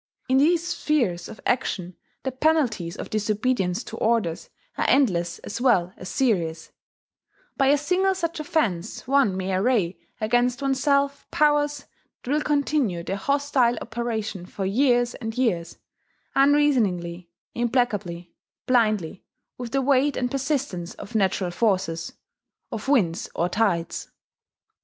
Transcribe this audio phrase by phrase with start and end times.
[0.27, 5.93] In these spheres of action the penalties of disobedience to orders are endless as well
[5.95, 6.71] as serious:
[7.55, 11.85] by a single such offence one may array against oneself powers
[12.23, 15.77] that will continue their hostile operation for years and years,
[16.35, 18.33] unreasoningly, implacably,
[18.65, 19.23] blindly,
[19.59, 22.13] with the weight and persistence of natural forces,
[22.71, 24.09] of winds or tides.